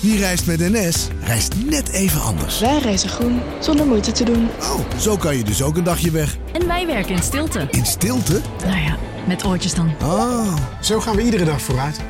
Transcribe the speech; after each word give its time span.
Wie 0.00 0.18
reist 0.18 0.46
met 0.46 0.58
NS, 0.58 1.08
reist 1.20 1.54
net 1.64 1.88
even 1.88 2.20
anders. 2.20 2.60
Wij 2.60 2.78
reizen 2.78 3.08
groen, 3.08 3.40
zonder 3.60 3.86
moeite 3.86 4.12
te 4.12 4.24
doen. 4.24 4.48
Oh, 4.60 4.98
zo 4.98 5.16
kan 5.16 5.36
je 5.36 5.44
dus 5.44 5.62
ook 5.62 5.76
een 5.76 5.84
dagje 5.84 6.10
weg. 6.10 6.36
En 6.52 6.66
wij 6.66 6.86
werken 6.86 7.14
in 7.14 7.22
stilte. 7.22 7.68
In 7.70 7.86
stilte? 7.86 8.40
Nou 8.66 8.80
ja, 8.80 8.96
met 9.26 9.44
oortjes 9.44 9.74
dan. 9.74 9.94
Ah. 10.00 10.56
Zo 10.80 11.00
gaan 11.00 11.16
we 11.16 11.22
iedere 11.22 11.44
dag 11.44 11.60
vooruit. 11.60 12.00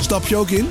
Stap 0.00 0.26
je 0.26 0.36
ook 0.36 0.50
in? 0.50 0.70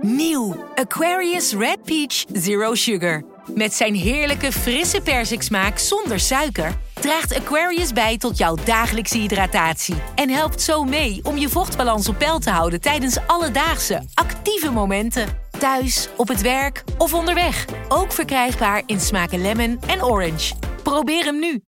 Nieuw 0.00 0.56
Aquarius 0.74 1.52
Red 1.52 1.82
Peach 1.82 2.24
Zero 2.32 2.74
Sugar. 2.74 3.22
Met 3.54 3.74
zijn 3.74 3.94
heerlijke 3.94 4.52
frisse 4.52 5.00
persiksmaak 5.00 5.78
zonder 5.78 6.20
suiker 6.20 6.76
draagt 7.00 7.34
Aquarius 7.34 7.92
bij 7.92 8.18
tot 8.18 8.38
jouw 8.38 8.56
dagelijkse 8.64 9.18
hydratatie 9.18 9.94
en 10.14 10.30
helpt 10.30 10.60
zo 10.62 10.84
mee 10.84 11.20
om 11.22 11.36
je 11.36 11.48
vochtbalans 11.48 12.08
op 12.08 12.18
peil 12.18 12.38
te 12.38 12.50
houden 12.50 12.80
tijdens 12.80 13.18
alledaagse 13.26 14.02
actieve 14.14 14.70
momenten. 14.70 15.26
Thuis, 15.58 16.08
op 16.16 16.28
het 16.28 16.40
werk 16.40 16.84
of 16.98 17.14
onderweg. 17.14 17.64
Ook 17.88 18.12
verkrijgbaar 18.12 18.82
in 18.86 19.00
smaken 19.00 19.40
lemon 19.40 19.78
en 19.86 20.04
orange. 20.04 20.54
Probeer 20.82 21.24
hem 21.24 21.38
nu. 21.38 21.60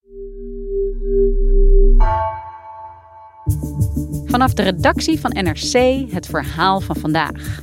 Vanaf 4.24 4.52
de 4.52 4.62
redactie 4.62 5.20
van 5.20 5.30
NRC 5.30 6.04
het 6.12 6.26
verhaal 6.26 6.80
van 6.80 6.96
vandaag. 6.96 7.60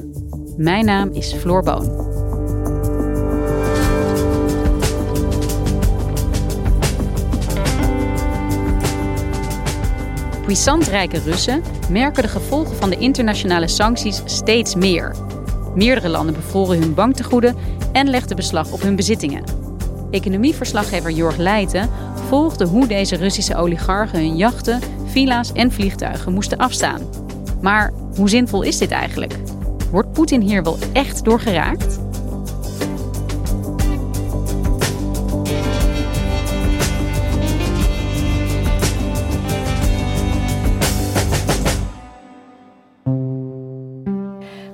Mijn 0.58 0.86
naam 0.86 1.11
is 1.11 1.34
Floor 1.34 1.63
Boon. 1.63 2.24
Puissant 10.45 10.88
rijke 10.88 11.20
Russen 11.20 11.63
merken 11.90 12.23
de 12.23 12.30
gevolgen 12.30 12.76
van 12.76 12.90
de 12.90 12.98
internationale 12.98 13.67
sancties 13.67 14.22
steeds 14.26 14.75
meer. 14.75 15.16
Meerdere 15.75 16.09
landen 16.09 16.36
bevroren 16.36 16.80
hun 16.80 16.94
banktegoeden 16.94 17.56
en 17.92 18.09
legden 18.09 18.36
beslag 18.36 18.72
op 18.72 18.81
hun 18.81 18.95
bezittingen. 18.95 19.44
Economieverslaggever 20.11 21.11
Jorg 21.11 21.38
Leijten 21.38 21.89
volgde 22.28 22.66
hoe 22.66 22.88
deze 22.88 23.16
Russische 23.16 23.56
oligarchen 23.56 24.19
hun 24.19 24.36
jachten, 24.36 24.81
villa's 25.06 25.52
en 25.52 25.72
vliegtuigen 25.72 26.34
moesten 26.34 26.58
afstaan. 26.58 27.02
Maar 27.62 27.94
hoe 28.16 28.30
zinvol 28.30 28.62
is 28.62 28.78
dit 28.78 28.91
eigenlijk? 28.91 29.34
Wordt 29.91 30.12
Poetin 30.12 30.41
hier 30.41 30.64
wel 30.64 30.78
echt 30.94 31.23
door 31.23 31.39
geraakt? 31.39 32.05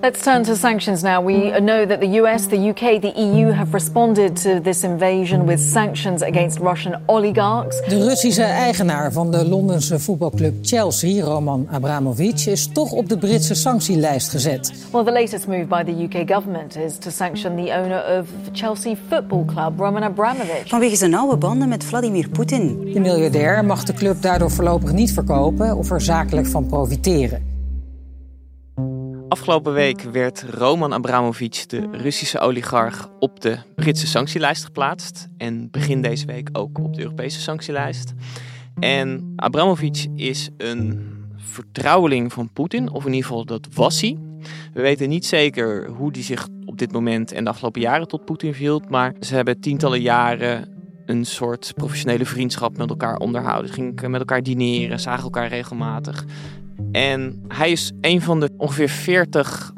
Let's 0.02 0.24
turn 0.24 0.44
to 0.44 0.56
sanctions 0.56 1.04
now. 1.04 1.22
We 1.22 1.52
know 1.60 1.86
that 1.86 2.00
the 2.00 2.20
US, 2.22 2.48
the 2.48 2.70
UK, 2.70 3.02
the 3.02 3.14
EU 3.16 3.52
have 3.52 3.72
responded 3.74 4.36
to 4.38 4.60
this 4.60 4.84
invasion 4.84 5.46
with 5.46 5.60
sanctions 5.60 6.24
against 6.24 6.60
Russian 6.60 7.02
oligarchs. 7.06 7.82
De 7.88 8.04
Russische 8.04 8.44
eigenaar 8.44 9.12
van 9.12 9.32
de 9.32 9.48
Londense 9.48 10.00
voetbalclub 10.00 10.54
Chelsea, 10.62 11.24
Roman 11.24 11.68
Abramovich, 11.72 12.48
is 12.48 12.68
toch 12.68 12.92
op 12.92 13.10
de 13.10 13.18
Britse 13.18 13.54
sanctielijst 13.54 14.30
gezet. 14.30 14.74
Well, 14.92 15.04
the 15.04 15.12
latest 15.12 15.48
move 15.48 15.66
by 15.66 15.84
the 15.84 16.04
UK 16.04 16.32
government 16.32 16.76
is 16.76 16.98
to 16.98 17.10
sanction 17.10 17.56
the 17.56 17.72
owner 17.82 18.20
of 18.20 18.28
Chelsea 18.52 18.96
Football 19.10 19.46
Club, 19.46 19.80
Roman 19.80 20.04
Abramovich. 20.04 20.68
Vanwege 20.68 20.96
zijn 20.96 21.12
nauwe 21.12 21.38
banden 21.38 21.70
met 21.70 21.84
Vladimir 21.84 22.30
Poetin. 22.30 22.92
De 22.94 23.00
miljardair 23.00 23.66
mag 23.66 23.84
de 23.84 23.94
club 23.94 24.22
daardoor 24.22 24.52
voorlopig 24.52 24.92
niet 24.92 25.14
verkopen 25.14 25.78
of 25.78 25.92
er 25.92 26.02
zakelijk 26.02 26.48
van 26.48 26.66
profiteren. 26.66 27.51
Afgelopen 29.32 29.74
week 29.74 30.02
werd 30.02 30.44
Roman 30.50 30.94
Abramovich, 30.94 31.66
de 31.66 31.88
Russische 31.92 32.40
oligarch, 32.40 33.10
op 33.20 33.42
de 33.42 33.58
Britse 33.76 34.08
sanctielijst 34.08 34.64
geplaatst. 34.64 35.28
En 35.38 35.70
begin 35.70 36.02
deze 36.02 36.26
week 36.26 36.50
ook 36.52 36.80
op 36.80 36.94
de 36.94 37.02
Europese 37.02 37.40
sanctielijst. 37.40 38.14
En 38.80 39.34
Abramovich 39.36 40.08
is 40.16 40.50
een 40.58 41.12
vertrouweling 41.36 42.34
van 42.34 42.50
Poetin, 42.54 42.90
of 42.90 43.06
in 43.06 43.14
ieder 43.14 43.28
geval 43.28 43.46
dat 43.46 43.68
was 43.74 44.02
hij. 44.02 44.18
We 44.74 44.82
weten 44.82 45.10
niet 45.10 45.26
zeker 45.26 45.90
hoe 45.90 46.10
hij 46.12 46.24
zich 46.24 46.48
op 46.66 46.78
dit 46.78 46.92
moment 46.92 47.32
en 47.32 47.44
de 47.44 47.50
afgelopen 47.50 47.82
jaren 47.82 48.08
tot 48.08 48.26
Poetin 48.26 48.54
viel, 48.54 48.82
maar 48.90 49.14
ze 49.20 49.36
hebben 49.36 49.60
tientallen 49.60 50.02
jaren 50.02 50.70
een 51.06 51.26
soort 51.26 51.72
professionele 51.76 52.26
vriendschap 52.26 52.78
met 52.78 52.90
elkaar 52.90 53.18
onderhouden. 53.18 53.68
Ze 53.68 53.74
gingen 53.74 54.12
met 54.12 54.20
elkaar 54.20 54.44
dineren, 54.44 55.00
zagen 55.00 55.24
elkaar 55.24 55.48
regelmatig. 55.48 56.26
En 56.92 57.44
hij 57.48 57.72
is 57.72 57.92
een 58.02 58.22
van 58.22 58.40
de 58.40 58.50
ongeveer 58.58 58.90
40 58.90 59.74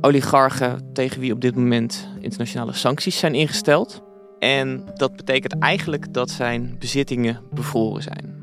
oligarchen 0.00 0.92
tegen 0.92 1.20
wie 1.20 1.32
op 1.32 1.40
dit 1.40 1.56
moment 1.56 2.08
internationale 2.20 2.72
sancties 2.72 3.18
zijn 3.18 3.34
ingesteld. 3.34 4.02
En 4.38 4.84
dat 4.94 5.16
betekent 5.16 5.58
eigenlijk 5.58 6.12
dat 6.12 6.30
zijn 6.30 6.76
bezittingen 6.78 7.40
bevroren 7.52 8.02
zijn. 8.02 8.34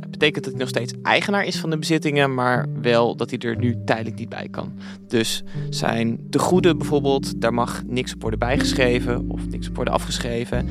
Het 0.00 0.10
betekent 0.10 0.44
dat 0.44 0.52
hij 0.52 0.62
nog 0.62 0.68
steeds 0.68 0.94
eigenaar 1.02 1.44
is 1.44 1.58
van 1.58 1.70
de 1.70 1.78
bezittingen, 1.78 2.34
maar 2.34 2.66
wel 2.82 3.16
dat 3.16 3.30
hij 3.30 3.38
er 3.38 3.56
nu 3.56 3.76
tijdelijk 3.84 4.18
niet 4.18 4.28
bij 4.28 4.48
kan. 4.50 4.78
Dus 5.06 5.42
zijn 5.70 6.30
tegoeden 6.30 6.78
bijvoorbeeld, 6.78 7.40
daar 7.40 7.54
mag 7.54 7.82
niks 7.86 8.14
op 8.14 8.20
worden 8.20 8.38
bijgeschreven 8.38 9.30
of 9.30 9.48
niks 9.48 9.68
op 9.68 9.74
worden 9.74 9.94
afgeschreven. 9.94 10.68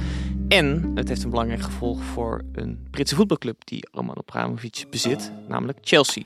En 0.47 0.91
het 0.95 1.07
heeft 1.07 1.23
een 1.23 1.29
belangrijk 1.29 1.61
gevolg 1.61 2.03
voor 2.03 2.41
een 2.51 2.87
Britse 2.91 3.15
voetbalclub 3.15 3.65
die 3.65 3.87
Roman 3.91 4.17
Abramovich 4.17 4.89
bezit, 4.89 5.31
namelijk 5.47 5.77
Chelsea. 5.81 6.23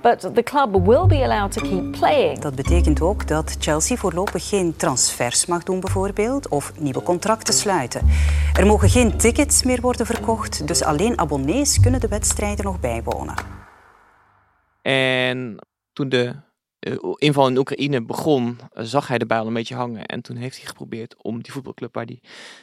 But 0.00 0.34
the 0.34 0.42
club 0.42 0.86
will 0.86 1.06
be 1.06 1.22
allowed 1.22 1.52
to 1.52 1.60
keep 1.60 1.92
playing. 1.98 2.38
Dat 2.38 2.54
betekent 2.54 3.00
ook 3.00 3.28
dat 3.28 3.56
Chelsea 3.58 3.96
voorlopig 3.96 4.48
geen 4.48 4.76
transfers 4.76 5.46
mag 5.46 5.62
doen 5.62 5.80
bijvoorbeeld 5.80 6.48
of 6.48 6.72
nieuwe 6.78 7.02
contracten 7.02 7.54
sluiten. 7.54 8.06
Er 8.58 8.66
mogen 8.66 8.88
geen 8.88 9.18
tickets 9.18 9.62
meer 9.62 9.80
worden 9.80 10.06
verkocht, 10.06 10.66
dus 10.66 10.82
alleen 10.82 11.18
abonnees 11.18 11.80
kunnen 11.80 12.00
de 12.00 12.08
wedstrijden 12.08 12.64
nog 12.64 12.80
bijwonen. 12.80 13.34
En 14.82 15.58
toen 15.92 16.08
de 16.08 16.34
uh, 16.80 16.96
inval 17.14 17.48
in 17.48 17.58
Oekraïne 17.58 18.04
begon, 18.04 18.58
zag 18.72 19.08
hij 19.08 19.18
de 19.18 19.26
bijl 19.26 19.46
een 19.46 19.52
beetje 19.52 19.74
hangen. 19.74 20.06
En 20.06 20.22
toen 20.22 20.36
heeft 20.36 20.56
hij 20.56 20.66
geprobeerd 20.66 21.22
om 21.22 21.42
die 21.42 21.52
voetbalclub 21.52 21.94
waar 21.94 22.04
hij 22.04 22.20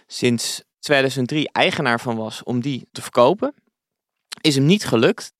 sinds 0.07 0.63
2003 0.79 1.51
eigenaar 1.51 1.99
van 1.99 2.15
was, 2.15 2.43
om 2.43 2.61
die 2.61 2.87
te 2.91 3.01
verkopen. 3.01 3.53
Is 4.41 4.55
hem 4.55 4.65
niet 4.65 4.85
gelukt. 4.85 5.33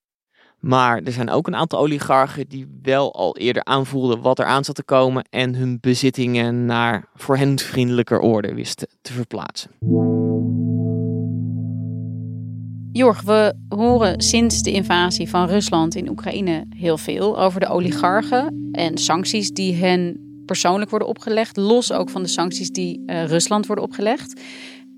Maar 0.62 1.02
er 1.04 1.12
zijn 1.12 1.30
ook 1.30 1.48
een 1.48 1.56
aantal 1.56 1.80
oligarchen 1.80 2.48
die 2.48 2.80
wel 2.82 3.14
al 3.14 3.38
eerder 3.38 3.64
aanvoelden 3.64 4.22
wat 4.22 4.40
er 4.40 4.46
aan 4.46 4.64
zat 4.64 4.76
te 4.76 4.84
komen 4.84 5.26
en 5.30 5.56
hun 5.56 5.78
bezittingen 5.82 6.66
naar 6.66 7.06
voor 7.16 7.38
hen 7.38 7.60
vriendelijker 7.60 8.20
orde 8.20 8.54
wisten 8.54 8.88
te 9.02 9.14
verplaatsen. 9.14 9.72
Jorg, 12.92 13.22
we 13.22 13.54
horen 13.70 14.22
sinds 14.22 14.62
de 14.62 14.72
invasie 14.72 15.30
van 15.30 15.48
Rusland 15.48 15.96
in 15.96 16.10
Oekraïne 16.10 16.66
heel 16.76 16.98
veel 16.98 17.40
over 17.40 17.60
de 17.60 17.68
oligarchen 17.68 18.70
en 18.72 18.98
sancties 18.98 19.52
die 19.52 19.76
hen 19.76 20.30
persoonlijk 20.46 20.90
worden 20.90 21.08
opgelegd, 21.08 21.58
los 21.58 21.92
ook 21.92 22.10
van 22.10 22.22
de 22.22 22.28
sancties 22.28 22.72
die 22.72 23.04
uh, 23.06 23.26
Rusland 23.26 23.66
worden 23.66 23.86
opgelegd. 23.86 24.42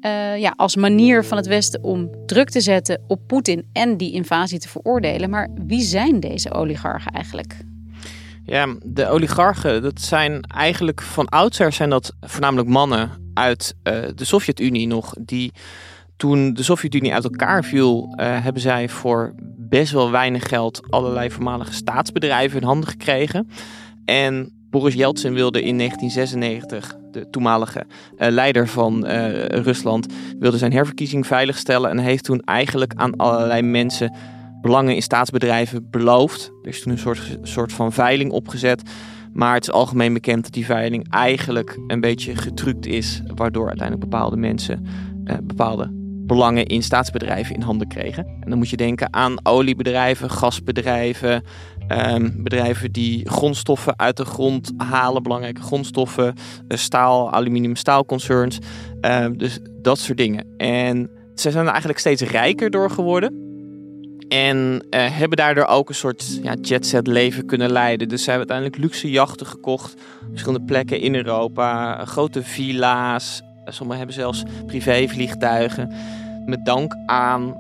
Uh, 0.06 0.38
ja, 0.38 0.54
als 0.56 0.76
manier 0.76 1.24
van 1.24 1.38
het 1.38 1.48
Westen 1.48 1.84
om 1.84 2.10
druk 2.26 2.50
te 2.50 2.62
zetten 2.62 3.02
op 3.08 3.20
Poetin 3.28 3.66
en 3.74 3.98
die 3.98 4.12
invasie 4.12 4.60
te 4.60 4.70
veroordelen. 4.70 5.30
Maar 5.30 5.50
wie 5.68 5.82
zijn 5.82 6.20
deze 6.20 6.52
oligarchen 6.52 7.12
eigenlijk? 7.12 7.58
Ja, 8.46 8.76
de 8.84 9.08
oligarchen, 9.08 9.82
dat 9.82 10.02
zijn 10.02 10.42
eigenlijk 10.42 11.02
van 11.02 11.30
oudsher 11.30 11.72
zijn 11.72 11.90
dat 11.90 12.16
voornamelijk 12.22 12.70
mannen 12.70 13.10
uit 13.34 13.76
uh, 13.84 13.94
de 14.16 14.26
Sovjet-Unie 14.26 14.88
nog. 14.88 15.14
Die 15.20 15.52
toen 16.18 16.54
de 16.54 16.64
Sovjet-Unie 16.64 17.14
uit 17.14 17.24
elkaar 17.24 17.64
viel, 17.64 18.04
uh, 18.04 18.44
hebben 18.44 18.62
zij 18.62 18.90
voor 18.90 19.34
best 19.58 19.92
wel 19.92 20.12
weinig 20.12 20.48
geld 20.48 20.82
allerlei 20.90 21.32
voormalige 21.32 21.74
staatsbedrijven 21.74 22.62
in 22.62 22.68
handen 22.68 22.90
gekregen. 22.90 23.50
En 24.06 24.63
Boris 24.74 24.94
Yeltsin 24.94 25.34
wilde 25.34 25.62
in 25.62 25.78
1996, 25.78 26.96
de 27.12 27.30
toenmalige 27.30 27.86
uh, 28.18 28.28
leider 28.30 28.68
van 28.68 29.06
uh, 29.06 29.46
Rusland, 29.46 30.06
wilde 30.40 30.58
zijn 30.58 30.72
herverkiezing 30.72 31.28
veiligstellen 31.28 31.90
en 31.90 31.98
heeft 31.98 32.24
toen 32.24 32.40
eigenlijk 32.40 32.94
aan 32.96 33.16
allerlei 33.16 33.62
mensen 33.62 34.16
belangen 34.62 34.96
in 34.96 35.02
staatsbedrijven 35.02 35.90
beloofd. 35.90 36.52
Er 36.62 36.70
is 36.70 36.82
toen 36.82 36.92
een 36.92 36.98
soort, 36.98 37.38
soort 37.42 37.74
van 37.74 37.92
veiling 37.92 38.32
opgezet. 38.32 38.82
Maar 39.34 39.54
het 39.54 39.64
is 39.64 39.72
algemeen 39.72 40.14
bekend 40.14 40.44
dat 40.44 40.54
die 40.54 40.66
veiling 40.66 41.10
eigenlijk 41.10 41.80
een 41.88 42.02
beetje 42.02 42.36
getrukt 42.36 42.86
is, 42.86 43.22
waardoor 43.36 43.68
uiteindelijk 43.68 44.10
bepaalde 44.10 44.38
mensen 44.38 44.86
uh, 45.26 45.36
bepaalde 45.44 46.02
belangen 46.26 46.66
in 46.66 46.84
staatsbedrijven 46.84 47.56
in 47.56 47.62
handen 47.62 47.88
kregen. 47.88 48.26
En 48.26 48.50
dan 48.50 48.58
moet 48.58 48.70
je 48.70 48.78
denken 48.78 49.14
aan 49.14 49.46
oliebedrijven, 49.46 50.30
gasbedrijven, 50.30 51.44
um, 51.94 52.44
bedrijven 52.44 52.92
die 52.92 53.30
grondstoffen 53.30 53.94
uit 54.00 54.18
de 54.18 54.26
grond 54.26 54.72
halen, 54.78 55.24
belangrijke 55.24 55.62
grondstoffen, 55.62 56.34
staal, 56.68 57.32
aluminium, 57.32 57.76
staalconcerns, 57.76 58.60
um, 59.02 59.38
dus 59.38 59.60
dat 59.82 60.00
soort 60.00 60.18
dingen. 60.18 60.46
En 60.58 61.10
ze 61.36 61.52
zijn 61.52 61.64
er 61.66 61.72
eigenlijk 61.72 62.00
steeds 62.00 62.22
rijker 62.22 62.70
door 62.70 62.90
geworden. 62.90 63.42
En 64.30 64.86
uh, 64.90 65.18
hebben 65.18 65.38
daardoor 65.38 65.66
ook 65.66 65.90
een 65.90 65.96
soort 65.96 66.40
ja, 66.44 66.56
jetset 66.62 67.08
leven 67.08 67.46
kunnen 67.46 67.72
leiden. 67.72 68.10
Dus 68.10 68.24
ze 68.24 68.30
hebben 68.30 68.50
uiteindelijk 68.50 68.92
luxe 68.92 69.12
jachten 69.12 69.46
gekocht. 69.46 69.94
Verschillende 70.30 70.66
plekken 70.66 71.00
in 71.00 71.16
Europa. 71.16 72.06
Grote 72.06 72.44
villa's. 72.44 73.42
Sommigen 73.66 73.98
hebben 73.98 74.16
zelfs 74.16 74.44
privévliegtuigen. 74.66 75.92
Met 76.46 76.66
dank 76.66 76.96
aan 77.06 77.56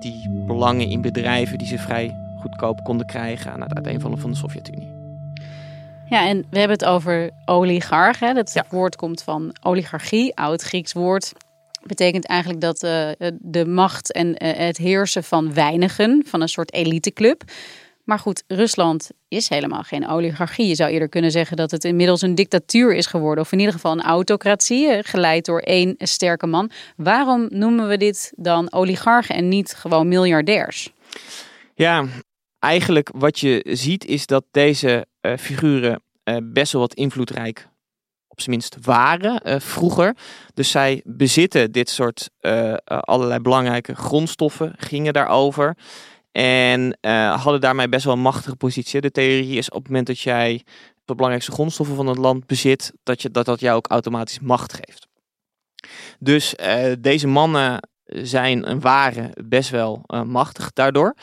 die 0.00 0.44
belangen 0.46 0.88
in 0.88 1.00
bedrijven 1.00 1.58
die 1.58 1.66
ze 1.66 1.78
vrij 1.78 2.27
goedkoop 2.40 2.84
konden 2.84 3.06
krijgen 3.06 3.52
aan 3.52 3.60
het 3.60 3.74
uiteenvallen 3.74 4.18
van 4.18 4.30
de 4.30 4.36
Sovjet-Unie. 4.36 4.96
Ja, 6.08 6.26
en 6.26 6.46
we 6.50 6.58
hebben 6.58 6.76
het 6.78 6.88
over 6.88 7.30
oligarch. 7.44 8.18
Hè? 8.18 8.32
Dat 8.32 8.62
woord 8.70 8.96
komt 8.96 9.22
van 9.22 9.56
oligarchie, 9.62 10.36
oud 10.36 10.62
Grieks 10.62 10.92
woord 10.92 11.32
betekent 11.88 12.26
eigenlijk 12.26 12.60
dat 12.60 12.82
uh, 12.82 13.08
de 13.38 13.66
macht 13.66 14.12
en 14.12 14.28
uh, 14.28 14.52
het 14.56 14.76
heersen 14.76 15.24
van 15.24 15.54
weinigen, 15.54 16.22
van 16.26 16.40
een 16.40 16.48
soort 16.48 16.72
eliteclub. 16.72 17.42
Maar 18.04 18.18
goed, 18.18 18.42
Rusland 18.46 19.10
is 19.28 19.48
helemaal 19.48 19.82
geen 19.82 20.08
oligarchie. 20.08 20.66
Je 20.66 20.74
zou 20.74 20.90
eerder 20.90 21.08
kunnen 21.08 21.30
zeggen 21.30 21.56
dat 21.56 21.70
het 21.70 21.84
inmiddels 21.84 22.22
een 22.22 22.34
dictatuur 22.34 22.94
is 22.94 23.06
geworden. 23.06 23.44
Of 23.44 23.52
in 23.52 23.58
ieder 23.58 23.74
geval 23.74 23.92
een 23.92 24.02
autocratie, 24.02 25.02
geleid 25.02 25.44
door 25.44 25.60
één 25.60 25.94
sterke 25.98 26.46
man. 26.46 26.70
Waarom 26.96 27.46
noemen 27.50 27.88
we 27.88 27.96
dit 27.96 28.32
dan 28.36 28.72
oligarchen 28.72 29.34
en 29.34 29.48
niet 29.48 29.74
gewoon 29.74 30.08
miljardairs? 30.08 30.92
Ja, 31.74 32.04
eigenlijk 32.58 33.10
wat 33.14 33.38
je 33.38 33.66
ziet 33.68 34.04
is 34.04 34.26
dat 34.26 34.44
deze 34.50 35.06
uh, 35.20 35.36
figuren 35.36 36.02
best 36.42 36.72
wel 36.72 36.80
wat 36.80 36.94
invloedrijk 36.94 37.68
op 38.28 38.40
zijn 38.40 38.50
minst 38.50 38.76
waren 38.80 39.40
uh, 39.44 39.60
vroeger. 39.60 40.16
Dus 40.54 40.70
zij 40.70 41.02
bezitten 41.04 41.72
dit 41.72 41.88
soort 41.90 42.30
allerlei 42.84 43.40
belangrijke 43.40 43.94
grondstoffen, 43.94 44.72
gingen 44.76 45.12
daarover. 45.12 45.76
En 46.32 46.98
hadden 47.40 47.60
daarmee 47.60 47.88
best 47.88 48.04
wel 48.04 48.14
een 48.14 48.20
machtige 48.20 48.56
positie. 48.56 49.00
De 49.00 49.10
theorie 49.10 49.56
is 49.56 49.68
op 49.68 49.78
het 49.78 49.86
moment 49.86 50.06
dat 50.06 50.20
jij 50.20 50.62
de 51.04 51.14
belangrijkste 51.14 51.52
grondstoffen 51.52 51.96
van 51.96 52.06
het 52.06 52.18
land 52.18 52.46
bezit, 52.46 52.92
dat 53.02 53.22
je, 53.22 53.30
dat, 53.30 53.44
dat 53.44 53.60
jou 53.60 53.76
ook 53.76 53.86
automatisch 53.86 54.40
macht 54.40 54.72
geeft. 54.72 55.06
Dus 56.18 56.54
deze 56.98 57.26
mannen 57.26 57.88
zijn 58.04 58.64
en 58.64 58.80
waren 58.80 59.30
best 59.44 59.70
wel 59.70 60.04
machtig 60.24 60.72
daardoor. 60.72 61.14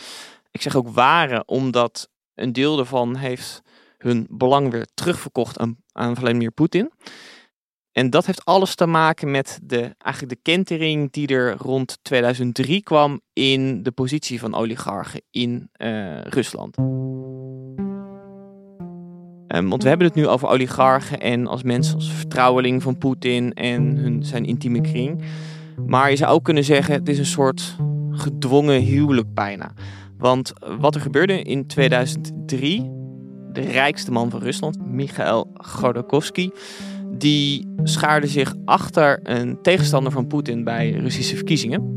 Ik 0.56 0.62
zeg 0.62 0.76
ook 0.76 0.90
waren 0.90 1.48
omdat 1.48 2.10
een 2.36 2.54
deel 2.54 2.76
daarvan 2.76 3.16
heeft 3.16 3.62
hun 3.98 4.28
belang 4.30 4.72
weer 4.72 4.88
terugverkocht 4.94 5.60
aan, 5.60 5.78
aan 5.92 6.16
Vladimir 6.16 6.52
Poetin. 6.52 6.92
En 7.92 8.10
dat 8.10 8.26
heeft 8.26 8.46
alles 8.46 8.76
te 8.76 8.86
maken 8.86 9.32
met 9.32 9.60
de, 9.64 9.96
eigenlijk 9.98 10.34
de 10.36 10.52
kentering 10.52 11.12
die 11.12 11.28
er 11.28 11.56
rond 11.58 11.98
2003 12.02 12.84
kwam 12.84 13.22
in 13.34 13.84
de 13.84 13.92
positie 13.92 14.40
van 14.40 14.56
oligarchen 14.56 15.22
in 15.32 15.70
uh, 15.78 16.22
Rusland. 16.22 16.78
Um, 19.58 19.70
want 19.70 19.84
we 19.84 19.90
hebben 19.90 20.08
het 20.08 20.16
nu 20.16 20.28
over 20.28 20.48
oligarchen 20.48 21.20
en 21.20 21.48
als 21.48 21.64
mensen 21.64 21.96
als 21.96 22.12
vertrouweling 22.12 22.84
van 22.84 22.98
Poetin 22.98 23.54
en 23.54 23.98
hun, 23.98 24.24
zijn 24.24 24.46
intieme 24.46 24.82
kring. 24.82 25.22
Maar 25.86 26.10
je 26.10 26.16
zou 26.16 26.34
ook 26.34 26.44
kunnen 26.44 26.64
zeggen, 26.64 26.94
het 26.94 27.10
is 27.10 27.20
een 27.20 27.26
soort 27.26 27.76
gedwongen 28.12 28.82
huwelijk 28.82 29.34
bijna. 29.34 29.74
Want 30.26 30.54
wat 30.80 30.96
er 30.96 31.02
gebeurde 31.02 31.42
in 31.42 31.68
2003 31.68 32.92
de 33.52 33.62
rijkste 33.62 34.12
man 34.12 34.30
van 34.30 34.40
Rusland, 34.40 34.86
Mikhail 34.88 35.52
Godorkovsky, 35.54 36.50
die 37.18 37.68
schaarde 37.84 38.28
zich 38.28 38.56
achter 38.66 39.20
een 39.24 39.62
tegenstander 39.62 40.12
van 40.12 40.28
Poetin 40.28 40.64
bij 40.64 40.92
Russische 40.92 41.36
verkiezingen. 41.36 41.94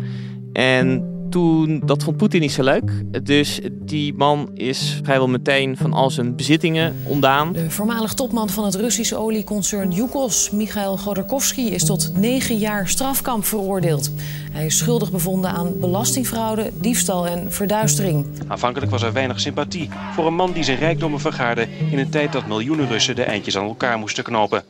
En 0.52 1.17
toen, 1.28 1.82
dat 1.84 2.02
vond 2.02 2.16
Poetin 2.16 2.40
niet 2.40 2.52
zo 2.52 2.62
leuk. 2.62 2.92
Dus 3.22 3.60
die 3.72 4.14
man 4.14 4.50
is 4.54 5.00
vrijwel 5.02 5.28
meteen 5.28 5.76
van 5.76 5.92
al 5.92 6.10
zijn 6.10 6.36
bezittingen 6.36 6.96
ontdaan. 7.04 7.52
De 7.52 7.70
voormalig 7.70 8.14
topman 8.14 8.48
van 8.48 8.64
het 8.64 8.74
Russische 8.74 9.16
olieconcern 9.16 9.90
Yukos, 9.90 10.50
Mikhail 10.50 10.96
Godorkovsky, 10.96 11.60
is 11.60 11.84
tot 11.84 12.12
negen 12.16 12.56
jaar 12.56 12.88
strafkamp 12.88 13.44
veroordeeld. 13.44 14.10
Hij 14.52 14.66
is 14.66 14.78
schuldig 14.78 15.10
bevonden 15.10 15.50
aan 15.50 15.78
belastingfraude, 15.80 16.70
diefstal 16.74 17.26
en 17.26 17.52
verduistering. 17.52 18.26
Aanvankelijk 18.46 18.90
was 18.90 19.02
er 19.02 19.12
weinig 19.12 19.40
sympathie 19.40 19.88
voor 20.14 20.26
een 20.26 20.34
man 20.34 20.52
die 20.52 20.62
zijn 20.62 20.78
rijkdommen 20.78 21.20
vergaarde 21.20 21.66
in 21.90 21.98
een 21.98 22.10
tijd 22.10 22.32
dat 22.32 22.46
miljoenen 22.46 22.88
Russen 22.88 23.16
de 23.16 23.22
eindjes 23.22 23.56
aan 23.56 23.66
elkaar 23.66 23.98
moesten 23.98 24.24
knopen. 24.24 24.62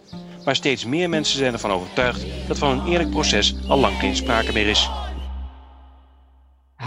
Maar 0.45 0.57
steeds 0.57 0.85
meer 0.85 1.09
mensen 1.09 1.39
zijn 1.39 1.53
ervan 1.53 1.71
overtuigd 1.71 2.27
dat 2.47 2.59
van 2.59 2.79
een 2.79 2.87
eerlijk 2.87 3.11
proces 3.11 3.55
al 3.69 3.79
lang 3.79 3.99
geen 3.99 4.17
sprake 4.17 4.53
meer 4.53 4.67
is. 4.69 4.91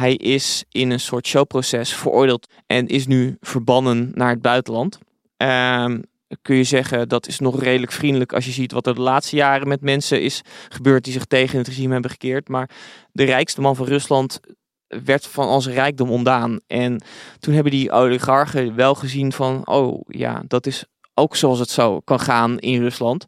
Hij 0.02 0.16
is 0.16 0.64
in 0.70 0.92
een 0.92 1.00
soort 1.00 1.28
showproces 1.28 1.94
veroordeeld 1.94 2.48
en 2.68 2.88
is 2.88 3.08
nu 3.08 3.38
verbannen 3.40 4.12
naar 4.14 4.30
het 4.30 4.42
buitenland. 4.42 5.00
Um, 5.38 6.04
kun 6.42 6.56
je 6.56 6.64
zeggen 6.64 7.10
dat 7.10 7.28
is 7.28 7.40
nog 7.40 7.62
redelijk 7.62 7.92
vriendelijk 7.92 8.34
als 8.34 8.46
je 8.46 8.52
ziet 8.52 8.72
wat 8.72 8.88
er 8.88 8.96
de 8.96 9.02
laatste 9.02 9.36
jaren 9.36 9.68
met 9.68 9.82
mensen 9.82 10.22
is 10.22 10.42
gebeurd 10.70 11.04
die 11.04 11.14
zich 11.14 11.26
tegen 11.26 11.58
het 11.58 11.68
regime 11.68 11.94
hebben 11.94 12.12
gekeerd. 12.12 12.48
Maar 12.48 12.70
de 13.12 13.24
rijkste 13.24 13.62
man 13.62 13.76
van 13.76 13.86
Rusland 13.86 14.40
werd 14.88 15.28
van 15.28 15.48
al 15.48 15.62
zijn 15.62 15.76
rijkdom 15.76 16.10
ontdaan. 16.10 16.60
En 16.68 17.04
toen 17.40 17.54
hebben 17.54 17.72
die 17.72 17.92
oligarchen 17.92 18.76
wel 18.76 18.96
gezien 18.96 19.32
van, 19.32 19.68
oh 19.68 20.02
ja, 20.08 20.44
dat 20.48 20.66
is 20.66 20.86
ook 21.14 21.36
zoals 21.36 21.60
het 21.60 21.70
zo 21.70 22.00
kan 22.00 22.20
gaan 22.20 22.60
in 22.60 22.82
Rusland. 22.82 23.26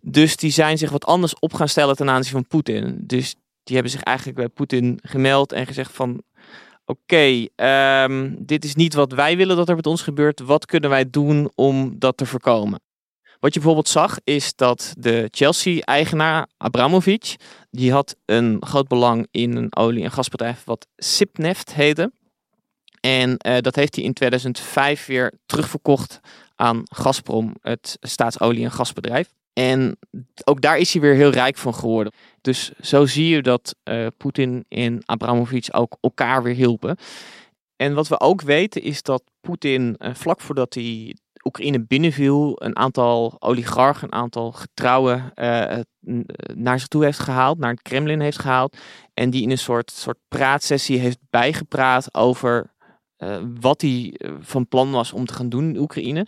Dus 0.00 0.36
die 0.36 0.50
zijn 0.50 0.78
zich 0.78 0.90
wat 0.90 1.06
anders 1.06 1.38
op 1.38 1.54
gaan 1.54 1.68
stellen 1.68 1.96
ten 1.96 2.10
aanzien 2.10 2.32
van 2.32 2.46
Poetin. 2.46 2.98
Dus 3.00 3.34
die 3.64 3.74
hebben 3.74 3.92
zich 3.92 4.02
eigenlijk 4.02 4.36
bij 4.36 4.48
Poetin 4.48 4.98
gemeld 5.02 5.52
en 5.52 5.66
gezegd 5.66 5.92
van 5.92 6.22
oké, 6.84 7.46
ehm, 7.54 8.34
dit 8.38 8.64
is 8.64 8.74
niet 8.74 8.94
wat 8.94 9.12
wij 9.12 9.36
willen 9.36 9.56
dat 9.56 9.68
er 9.68 9.76
met 9.76 9.86
ons 9.86 10.02
gebeurt. 10.02 10.40
Wat 10.40 10.66
kunnen 10.66 10.90
wij 10.90 11.10
doen 11.10 11.50
om 11.54 11.98
dat 11.98 12.16
te 12.16 12.26
voorkomen? 12.26 12.80
Wat 13.40 13.54
je 13.54 13.60
bijvoorbeeld 13.60 13.88
zag 13.88 14.18
is 14.24 14.54
dat 14.54 14.94
de 14.98 15.28
Chelsea-eigenaar 15.30 16.48
Abramovic, 16.56 17.36
die 17.70 17.92
had 17.92 18.16
een 18.24 18.56
groot 18.60 18.88
belang 18.88 19.26
in 19.30 19.56
een 19.56 19.76
olie- 19.76 20.04
en 20.04 20.10
gasbedrijf 20.10 20.64
wat 20.64 20.86
Sipneft 20.96 21.74
heette. 21.74 22.12
En 23.00 23.36
uh, 23.46 23.58
dat 23.58 23.74
heeft 23.74 23.94
hij 23.94 24.04
in 24.04 24.12
2005 24.12 25.06
weer 25.06 25.32
terugverkocht 25.46 26.20
aan 26.54 26.82
Gazprom, 26.84 27.54
het 27.60 27.96
staatsolie- 28.00 28.64
en 28.64 28.72
gasbedrijf. 28.72 29.32
En 29.54 29.98
ook 30.44 30.60
daar 30.60 30.78
is 30.78 30.92
hij 30.92 31.02
weer 31.02 31.14
heel 31.14 31.30
rijk 31.30 31.56
van 31.56 31.74
geworden. 31.74 32.12
Dus 32.40 32.72
zo 32.80 33.06
zie 33.06 33.28
je 33.28 33.42
dat 33.42 33.74
uh, 33.84 34.06
Poetin 34.16 34.64
en 34.68 35.02
Abramovic 35.04 35.68
ook 35.70 35.96
elkaar 36.00 36.42
weer 36.42 36.54
hielpen. 36.54 36.96
En 37.76 37.94
wat 37.94 38.08
we 38.08 38.20
ook 38.20 38.42
weten 38.42 38.82
is 38.82 39.02
dat 39.02 39.22
Poetin 39.40 39.96
uh, 39.98 40.14
vlak 40.14 40.40
voordat 40.40 40.74
hij 40.74 41.16
Oekraïne 41.44 41.84
binnenviel, 41.84 42.62
een 42.62 42.76
aantal 42.76 43.36
oligarchen, 43.38 44.08
een 44.08 44.18
aantal 44.18 44.52
getrouwen 44.52 45.32
uh, 45.34 45.78
naar 46.54 46.78
zich 46.78 46.88
toe 46.88 47.04
heeft 47.04 47.18
gehaald, 47.18 47.58
naar 47.58 47.70
het 47.70 47.82
Kremlin 47.82 48.20
heeft 48.20 48.38
gehaald. 48.38 48.76
En 49.14 49.30
die 49.30 49.42
in 49.42 49.50
een 49.50 49.58
soort, 49.58 49.90
soort 49.90 50.18
praatsessie 50.28 50.98
heeft 50.98 51.18
bijgepraat 51.30 52.14
over 52.14 52.72
wat 53.60 53.80
hij 53.80 54.20
van 54.40 54.68
plan 54.68 54.90
was 54.90 55.12
om 55.12 55.26
te 55.26 55.34
gaan 55.34 55.48
doen 55.48 55.68
in 55.68 55.78
Oekraïne. 55.78 56.26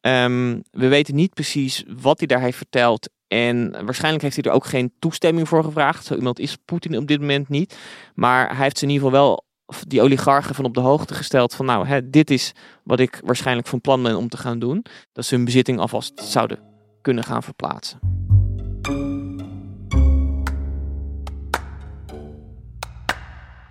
Um, 0.00 0.62
we 0.70 0.88
weten 0.88 1.14
niet 1.14 1.34
precies 1.34 1.84
wat 2.00 2.18
hij 2.18 2.26
daar 2.26 2.40
heeft 2.40 2.56
verteld. 2.56 3.08
En 3.28 3.84
waarschijnlijk 3.84 4.22
heeft 4.22 4.36
hij 4.36 4.44
er 4.44 4.56
ook 4.56 4.64
geen 4.64 4.92
toestemming 4.98 5.48
voor 5.48 5.64
gevraagd. 5.64 6.04
Zo 6.04 6.14
iemand 6.14 6.38
is 6.38 6.56
Poetin 6.64 6.96
op 6.96 7.06
dit 7.06 7.20
moment 7.20 7.48
niet. 7.48 7.78
Maar 8.14 8.48
hij 8.48 8.64
heeft 8.64 8.78
ze 8.78 8.84
in 8.84 8.90
ieder 8.90 9.06
geval 9.06 9.20
wel 9.20 9.44
die 9.86 10.02
oligarchen 10.02 10.54
van 10.54 10.64
op 10.64 10.74
de 10.74 10.80
hoogte 10.80 11.14
gesteld 11.14 11.54
van 11.54 11.66
nou, 11.66 11.86
hè, 11.86 12.10
dit 12.10 12.30
is 12.30 12.52
wat 12.84 13.00
ik 13.00 13.20
waarschijnlijk 13.24 13.66
van 13.68 13.80
plan 13.80 14.02
ben 14.02 14.16
om 14.16 14.28
te 14.28 14.36
gaan 14.36 14.58
doen. 14.58 14.84
Dat 15.12 15.24
ze 15.24 15.34
hun 15.34 15.44
bezitting 15.44 15.78
alvast 15.78 16.20
zouden 16.20 16.58
kunnen 17.02 17.24
gaan 17.24 17.42
verplaatsen. 17.42 17.98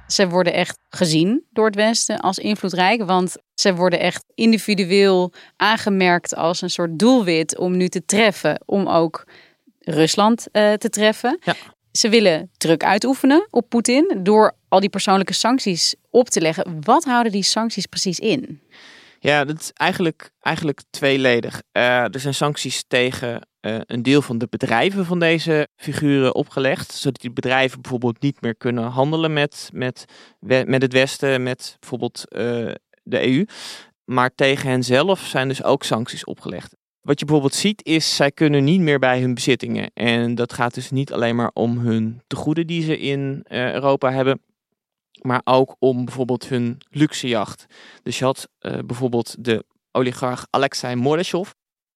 Ze 0.07 0.29
worden 0.29 0.53
echt 0.53 0.79
gezien 0.89 1.43
door 1.51 1.65
het 1.65 1.75
Westen 1.75 2.19
als 2.19 2.38
invloedrijk, 2.38 3.03
want 3.03 3.36
ze 3.59 3.75
worden 3.75 3.99
echt 3.99 4.23
individueel 4.35 5.33
aangemerkt 5.55 6.35
als 6.35 6.61
een 6.61 6.69
soort 6.69 6.99
doelwit 6.99 7.57
om 7.57 7.77
nu 7.77 7.87
te 7.87 8.05
treffen, 8.05 8.61
om 8.65 8.87
ook 8.87 9.23
Rusland 9.79 10.47
uh, 10.51 10.73
te 10.73 10.89
treffen. 10.89 11.39
Ja. 11.43 11.55
Ze 11.91 12.09
willen 12.09 12.49
druk 12.57 12.83
uitoefenen 12.83 13.47
op 13.49 13.69
Poetin 13.69 14.19
door 14.23 14.55
al 14.67 14.79
die 14.79 14.89
persoonlijke 14.89 15.33
sancties 15.33 15.95
op 16.09 16.29
te 16.29 16.41
leggen. 16.41 16.77
Wat 16.81 17.03
houden 17.03 17.31
die 17.31 17.43
sancties 17.43 17.85
precies 17.85 18.19
in? 18.19 18.61
Ja, 19.19 19.45
dat 19.45 19.59
is 19.59 19.71
eigenlijk, 19.73 20.29
eigenlijk 20.39 20.81
tweeledig. 20.89 21.61
Uh, 21.73 21.83
er 22.13 22.19
zijn 22.19 22.33
sancties 22.33 22.83
tegen 22.87 23.47
uh, 23.61 23.77
een 23.85 24.03
deel 24.03 24.21
van 24.21 24.37
de 24.37 24.47
bedrijven 24.49 25.05
van 25.05 25.19
deze 25.19 25.67
figuren 25.75 26.35
opgelegd. 26.35 26.93
Zodat 26.93 27.21
die 27.21 27.31
bedrijven 27.31 27.81
bijvoorbeeld 27.81 28.21
niet 28.21 28.41
meer 28.41 28.55
kunnen 28.55 28.83
handelen 28.83 29.33
met, 29.33 29.69
met, 29.73 30.05
met 30.39 30.81
het 30.81 30.93
Westen, 30.93 31.43
met 31.43 31.75
bijvoorbeeld 31.79 32.23
uh, 32.29 32.71
de 33.09 33.27
EU. 33.27 33.45
Maar 34.03 34.35
tegen 34.35 34.69
hen 34.69 34.83
zelf 34.83 35.19
zijn 35.19 35.47
dus 35.47 35.63
ook 35.63 35.83
sancties 35.83 36.23
opgelegd. 36.23 36.75
Wat 37.07 37.19
je 37.19 37.25
bijvoorbeeld 37.25 37.55
ziet 37.55 37.85
is, 37.85 38.15
zij 38.15 38.31
kunnen 38.31 38.63
niet 38.63 38.79
meer 38.79 38.99
bij 38.99 39.21
hun 39.21 39.33
bezittingen. 39.33 39.91
En 39.93 40.35
dat 40.35 40.53
gaat 40.53 40.73
dus 40.73 40.91
niet 40.91 41.13
alleen 41.13 41.35
maar 41.35 41.51
om 41.53 41.77
hun 41.77 42.21
tegoeden 42.27 42.67
die 42.67 42.83
ze 42.83 42.99
in 42.99 43.45
uh, 43.47 43.73
Europa 43.73 44.11
hebben. 44.11 44.41
maar 45.21 45.41
ook 45.43 45.75
om 45.79 46.05
bijvoorbeeld 46.05 46.47
hun 46.47 46.77
luxejacht. 46.89 47.65
Dus 48.03 48.19
je 48.19 48.25
had 48.25 48.47
uh, 48.61 48.77
bijvoorbeeld 48.85 49.35
de 49.39 49.65
oligarch 49.91 50.47
Alexei 50.49 50.95
Mordashov. 50.95 51.49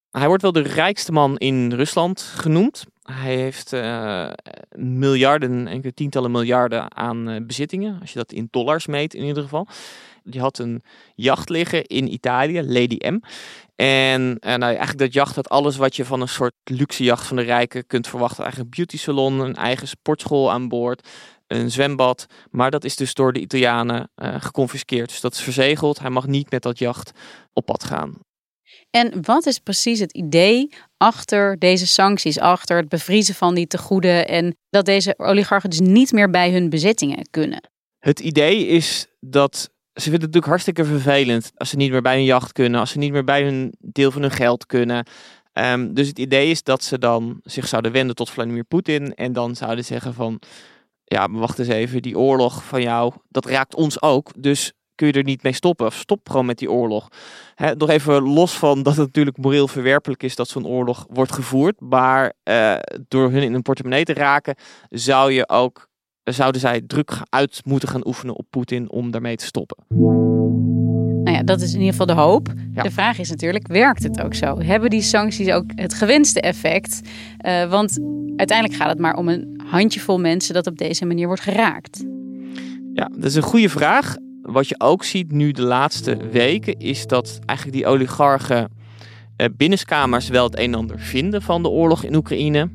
Hij 0.10 0.28
wordt 0.28 0.42
wel 0.42 0.52
de 0.52 0.62
rijkste 0.62 1.12
man 1.12 1.38
in 1.38 1.74
Rusland 1.74 2.22
genoemd. 2.22 2.84
Hij 3.02 3.36
heeft 3.36 3.74
uh, 3.74 4.32
miljarden, 4.76 5.68
enkele 5.68 5.94
tientallen 5.94 6.32
miljarden 6.32 6.96
aan 6.96 7.46
bezittingen. 7.48 8.00
Als 8.02 8.12
je 8.14 8.18
dat 8.20 8.32
in 8.32 8.48
dollars 8.52 8.88
meet 8.88 9.14
in 9.14 9.24
ieder 9.24 9.44
geval. 9.44 9.68
Die 10.24 10.42
had 10.42 10.60
een 10.60 10.82
jacht 11.16 11.50
liggen 11.50 11.86
in 11.86 12.14
Italië, 12.14 12.62
Lady 12.62 12.98
M. 13.10 13.20
En 13.76 14.22
uh, 14.22 14.38
nou, 14.40 14.62
eigenlijk 14.64 14.98
dat 14.98 15.14
jacht 15.14 15.36
had 15.36 15.50
alles 15.50 15.78
wat 15.78 15.96
je 15.96 16.06
van 16.06 16.22
een 16.22 16.28
soort 16.28 16.54
luxe 16.64 17.04
jacht 17.04 17.28
van 17.28 17.36
de 17.36 17.44
rijken 17.44 17.88
kunt 17.88 18.08
verwachten. 18.08 18.44
Eigen 18.44 18.70
beauty 18.70 18.98
salon, 18.98 19.40
een 19.40 19.56
eigen 19.56 19.88
sportschool 19.88 20.52
aan 20.52 20.68
boord, 20.68 21.08
een 21.48 21.72
zwembad. 21.72 22.26
Maar 22.50 22.72
dat 22.72 22.84
is 22.84 22.96
dus 22.96 23.14
door 23.14 23.34
de 23.34 23.40
Italianen 23.40 24.10
geconfiskeerd. 24.16 25.10
Dus 25.10 25.22
dat 25.22 25.34
is 25.34 25.42
verzegeld. 25.42 26.00
Hij 26.00 26.10
mag 26.10 26.28
niet 26.28 26.52
met 26.52 26.62
dat 26.62 26.80
jacht 26.80 27.12
op 27.54 27.66
pad 27.66 27.84
gaan. 27.84 28.18
En 28.90 29.22
wat 29.22 29.46
is 29.46 29.60
precies 29.60 30.00
het 30.00 30.14
idee 30.14 30.74
achter 30.98 31.60
deze 31.60 31.88
sancties, 31.88 32.40
achter 32.40 32.78
het 32.78 32.90
bevriezen 32.90 33.36
van 33.36 33.56
die 33.56 33.68
tegoeden 33.68 34.28
en 34.28 34.56
dat 34.70 34.86
deze 34.86 35.14
oligarchen 35.18 35.70
dus 35.70 35.80
niet 35.80 36.12
meer 36.12 36.30
bij 36.30 36.52
hun 36.52 36.70
bezittingen 36.70 37.28
kunnen? 37.30 37.70
Het 38.00 38.20
idee 38.20 38.68
is 38.68 39.08
dat 39.20 39.70
ze 39.94 40.02
vinden 40.02 40.22
het 40.22 40.34
natuurlijk 40.34 40.46
hartstikke 40.46 40.86
vervelend 40.86 41.52
als 41.56 41.70
ze 41.70 41.76
niet 41.76 41.92
meer 41.92 42.02
bij 42.02 42.16
hun 42.16 42.24
jacht 42.24 42.52
kunnen, 42.52 42.80
als 42.80 42.92
ze 42.92 42.98
niet 42.98 43.12
meer 43.12 43.24
bij 43.24 43.44
hun 43.44 43.74
deel 43.80 44.12
van 44.12 44.22
hun 44.22 44.32
geld 44.32 44.66
kunnen. 44.66 45.06
Um, 45.54 45.94
dus 45.94 46.08
het 46.08 46.20
idee 46.20 46.50
is 46.50 46.64
dat 46.64 46.84
ze 46.84 46.98
dan 46.98 47.40
zich 47.44 47.68
zouden 47.68 47.92
wenden 47.92 48.16
tot 48.16 48.30
Vladimir 48.30 48.64
Poetin 48.64 49.16
en 49.16 49.34
dan 49.34 49.56
zouden 49.56 49.86
zeggen 49.86 50.14
van, 50.14 50.42
ja, 51.04 51.28
maar 51.28 51.40
wacht 51.40 51.60
eens 51.60 51.68
even, 51.68 52.02
die 52.02 52.18
oorlog 52.18 52.64
van 52.64 52.82
jou, 52.82 53.14
dat 53.30 53.46
raakt 53.46 53.76
ons 53.76 54.02
ook. 54.02 54.32
Dus 54.38 54.74
kun 54.96 55.08
je 55.08 55.14
er 55.14 55.24
niet 55.24 55.44
mee 55.44 55.54
stoppen. 55.54 55.92
Stop 55.92 56.30
gewoon 56.30 56.46
met 56.46 56.58
die 56.58 56.72
oorlog. 56.72 57.08
He, 57.56 57.76
nog 57.76 57.90
even 57.90 58.22
los 58.22 58.54
van 58.54 58.84
dat 58.84 58.96
het 58.96 59.06
natuurlijk 59.06 59.38
moreel 59.38 59.68
verwerpelijk 59.68 60.24
is 60.24 60.36
dat 60.36 60.48
zo'n 60.48 60.68
oorlog 60.68 61.06
wordt 61.10 61.32
gevoerd. 61.32 61.80
Maar 61.80 62.34
uh, 62.44 62.76
door 63.08 63.32
hun 63.32 63.44
in 63.44 63.54
een 63.54 63.62
portemonnee 63.62 64.04
te 64.04 64.14
raken, 64.14 64.56
zou 64.90 65.32
je 65.32 65.50
ook, 65.50 65.88
zouden 66.24 66.62
zij 66.62 66.82
druk 66.88 67.12
uit 67.30 67.62
moeten 67.66 67.90
gaan 67.90 68.08
oefenen 68.08 68.36
op 68.36 68.46
Poetin 68.50 68.92
om 68.92 69.12
daarmee 69.12 69.36
te 69.36 69.46
stoppen. 69.46 69.78
Nou 71.24 71.38
ja, 71.38 71.44
dat 71.44 71.62
is 71.62 71.74
in 71.74 71.80
ieder 71.80 71.92
geval 71.92 72.16
de 72.16 72.22
hoop. 72.22 72.54
Ja. 72.74 72.84
De 72.84 72.92
vraag 72.92 73.20
is 73.20 73.30
natuurlijk, 73.30 73.68
werkt 73.68 74.04
het 74.04 74.22
ook 74.22 74.34
zo? 74.34 74.60
Hebben 74.60 74.90
die 74.90 75.02
sancties 75.02 75.52
ook 75.52 75.66
het 75.76 75.94
gewenste 75.94 76.42
effect? 76.42 77.02
Uh, 77.46 77.70
want 77.70 78.00
uiteindelijk 78.36 78.80
gaat 78.80 78.90
het 78.90 79.00
maar 79.00 79.16
om 79.16 79.28
een 79.28 79.62
handjevol 79.66 80.20
mensen 80.20 80.54
dat 80.54 80.68
op 80.68 80.78
deze 80.78 81.06
manier 81.06 81.28
wordt 81.28 81.42
geraakt. 81.42 82.06
Ja, 82.94 83.10
dat 83.16 83.24
is 83.24 83.36
een 83.36 83.42
goede 83.42 83.70
vraag 83.70 84.16
wat 84.42 84.68
je 84.68 84.80
ook 84.80 85.04
ziet 85.04 85.32
nu 85.32 85.52
de 85.52 85.62
laatste 85.62 86.18
weken, 86.32 86.80
is 86.80 87.08
dat 87.08 87.40
eigenlijk 87.46 87.78
die 87.78 87.88
oligarchen 87.88 88.70
eh, 89.36 89.48
binnenskamers 89.58 90.30
wel 90.30 90.44
het 90.44 90.58
een 90.58 90.74
en 90.74 90.74
ander 90.74 91.00
vinden 91.00 91.42
van 91.42 91.64
de 91.64 91.70
oorlog 91.70 92.04
in 92.04 92.16
Oekraïne. 92.16 92.70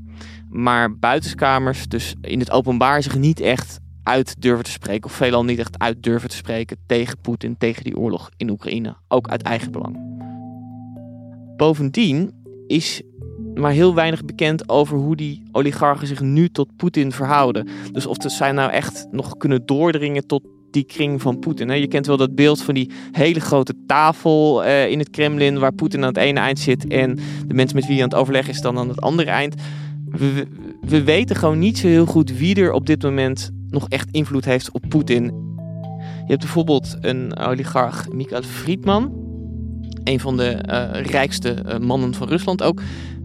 Maar 0.48 0.98
buitenskamers, 0.98 1.88
dus 1.88 2.14
in 2.20 2.38
het 2.38 2.50
openbaar, 2.50 3.02
zich 3.02 3.18
niet 3.18 3.40
echt 3.40 3.78
uit 4.02 4.42
durven 4.42 4.64
te 4.64 4.70
spreken. 4.70 5.04
Of 5.04 5.12
veelal 5.16 5.44
niet 5.44 5.58
echt 5.58 5.78
uit 5.78 6.02
durven 6.02 6.28
te 6.28 6.36
spreken 6.36 6.76
tegen 6.86 7.20
Poetin, 7.20 7.56
tegen 7.58 7.84
die 7.84 7.96
oorlog 7.96 8.30
in 8.36 8.50
Oekraïne. 8.50 8.96
Ook 9.08 9.28
uit 9.28 9.42
eigen 9.42 9.72
belang. 9.72 9.98
Bovendien 11.56 12.32
is 12.66 13.02
maar 13.54 13.72
heel 13.72 13.94
weinig 13.94 14.24
bekend 14.24 14.68
over 14.68 14.98
hoe 14.98 15.16
die 15.16 15.42
oligarchen 15.52 16.06
zich 16.06 16.20
nu 16.20 16.48
tot 16.48 16.76
Poetin 16.76 17.12
verhouden. 17.12 17.68
Dus 17.92 18.06
of 18.06 18.16
zij 18.18 18.52
nou 18.52 18.70
echt 18.70 19.06
nog 19.10 19.36
kunnen 19.36 19.66
doordringen 19.66 20.26
tot 20.26 20.42
die 20.70 20.84
kring 20.84 21.22
van 21.22 21.38
Poetin. 21.38 21.80
Je 21.80 21.86
kent 21.86 22.06
wel 22.06 22.16
dat 22.16 22.34
beeld 22.34 22.62
van 22.62 22.74
die 22.74 22.90
hele 23.12 23.40
grote 23.40 23.74
tafel 23.86 24.64
uh, 24.64 24.90
in 24.90 24.98
het 24.98 25.10
Kremlin, 25.10 25.58
waar 25.58 25.72
Poetin 25.72 26.00
aan 26.00 26.08
het 26.08 26.16
ene 26.16 26.40
eind 26.40 26.58
zit 26.58 26.86
en 26.86 27.18
de 27.46 27.54
mensen 27.54 27.76
met 27.76 27.86
wie 27.86 27.94
hij 27.94 28.04
aan 28.04 28.10
het 28.10 28.18
overleggen 28.18 28.52
is 28.52 28.60
dan 28.60 28.78
aan 28.78 28.88
het 28.88 29.00
andere 29.00 29.30
eind. 29.30 29.54
We, 30.10 30.46
we 30.80 31.02
weten 31.02 31.36
gewoon 31.36 31.58
niet 31.58 31.78
zo 31.78 31.86
heel 31.86 32.06
goed 32.06 32.38
wie 32.38 32.54
er 32.54 32.72
op 32.72 32.86
dit 32.86 33.02
moment 33.02 33.50
nog 33.68 33.88
echt 33.88 34.08
invloed 34.10 34.44
heeft 34.44 34.70
op 34.70 34.84
Poetin. 34.88 35.24
Je 36.04 36.32
hebt 36.32 36.40
bijvoorbeeld 36.40 36.96
een 37.00 37.36
oligarch, 37.36 38.08
Mikhail 38.08 38.42
Friedman, 38.42 39.12
een 40.04 40.20
van 40.20 40.36
de 40.36 40.64
uh, 40.68 41.04
rijkste 41.04 41.62
uh, 41.66 41.78
mannen 41.78 42.14
van 42.14 42.28
Rusland 42.28 42.62
ook. 42.62 42.82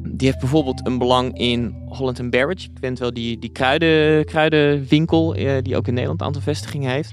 Die 0.08 0.28
heeft 0.28 0.40
bijvoorbeeld 0.40 0.88
een 0.88 0.98
belang 0.98 1.38
in 1.38 1.76
Holland 1.86 2.30
Barrett. 2.30 2.62
Je 2.62 2.70
kent 2.80 3.00
wel 3.00 3.14
die, 3.14 3.40
die 3.40 3.52
kruiden, 3.52 4.26
kruidenwinkel, 4.26 5.38
uh, 5.38 5.52
die 5.62 5.76
ook 5.76 5.88
in 5.88 5.94
Nederland 5.94 6.20
een 6.22 6.28
aantal 6.28 6.42
vestigingen 6.42 6.92
heeft. 6.92 7.12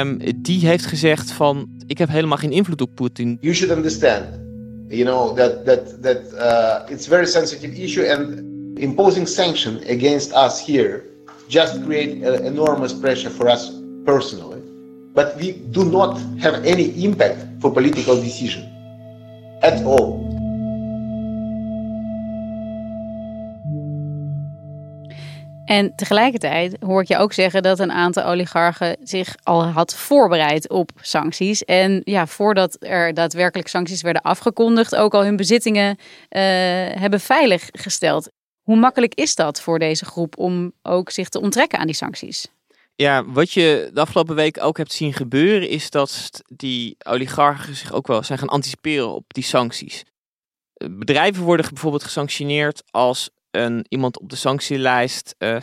Um, 0.00 0.18
die 0.36 0.66
heeft 0.66 0.86
gezegd 0.86 1.32
van, 1.32 1.68
ik 1.86 1.98
heb 1.98 2.08
helemaal 2.08 2.38
geen 2.38 2.52
invloed 2.52 2.80
op 2.80 2.94
Poetin. 2.94 3.38
You 3.40 3.54
should 3.54 3.76
understand, 3.76 4.24
you 4.88 5.04
know, 5.04 5.36
that, 5.36 5.64
that, 5.64 6.02
that 6.02 6.18
uh, 6.34 6.92
it's 6.94 7.06
very 7.06 7.26
sensitive 7.26 7.82
issue 7.82 8.14
and 8.14 8.51
imposing 8.82 9.28
sanction 9.28 9.76
against 9.88 10.32
us 10.32 10.66
here 10.66 11.04
just 11.48 11.82
create 11.84 12.22
enormous 12.22 12.92
pressure 12.92 13.30
for 13.30 13.48
us 13.48 13.70
personally. 14.04 14.60
But 15.14 15.36
we 15.36 15.52
do 15.70 15.84
not 15.84 16.18
have 16.40 16.64
any 16.64 17.04
impact 17.04 17.38
for 17.60 17.70
political 17.70 18.16
decision 18.16 18.62
at 19.62 19.84
all. 19.84 20.30
En 25.64 25.92
tegelijkertijd 25.96 26.76
hoor 26.80 27.00
ik 27.00 27.08
je 27.08 27.16
ook 27.16 27.32
zeggen 27.32 27.62
dat 27.62 27.78
een 27.78 27.92
aantal 27.92 28.24
oligarchen 28.24 28.96
zich 29.02 29.34
al 29.42 29.64
had 29.64 29.94
voorbereid 29.94 30.68
op 30.68 30.90
sancties. 31.00 31.64
En 31.64 32.00
ja, 32.04 32.26
voordat 32.26 32.76
er 32.80 33.14
daadwerkelijk 33.14 33.68
sancties 33.68 34.02
werden 34.02 34.22
afgekondigd, 34.22 34.96
ook 34.96 35.14
al 35.14 35.24
hun 35.24 35.36
bezittingen 35.36 35.88
uh, 35.90 35.98
hebben 37.00 37.20
veiliggesteld. 37.20 38.30
Hoe 38.62 38.76
makkelijk 38.76 39.14
is 39.14 39.34
dat 39.34 39.60
voor 39.60 39.78
deze 39.78 40.04
groep 40.04 40.38
om 40.38 40.72
ook 40.82 41.10
zich 41.10 41.28
te 41.28 41.40
onttrekken 41.40 41.78
aan 41.78 41.86
die 41.86 41.94
sancties? 41.94 42.48
Ja, 42.94 43.24
wat 43.24 43.52
je 43.52 43.90
de 43.94 44.00
afgelopen 44.00 44.34
week 44.34 44.62
ook 44.62 44.76
hebt 44.76 44.92
zien 44.92 45.12
gebeuren, 45.12 45.68
is 45.68 45.90
dat 45.90 46.42
die 46.46 46.96
oligarchen 47.06 47.74
zich 47.74 47.92
ook 47.92 48.06
wel 48.06 48.22
zijn 48.22 48.38
gaan 48.38 48.48
anticiperen 48.48 49.14
op 49.14 49.24
die 49.26 49.44
sancties. 49.44 50.04
Bedrijven 50.90 51.42
worden 51.42 51.68
bijvoorbeeld 51.68 52.02
gesanctioneerd 52.02 52.82
als 52.90 53.30
een, 53.50 53.86
iemand 53.88 54.20
op 54.20 54.30
de 54.30 54.36
sanctielijst 54.36 55.34
uh, 55.38 55.56
eh, 55.56 55.62